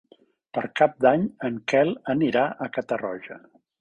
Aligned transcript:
Per 0.57 0.61
Cap 0.81 0.95
d'Any 1.05 1.27
en 1.49 1.59
Quel 1.73 1.93
anirà 2.15 2.47
a 2.67 2.71
Catarroja. 2.79 3.39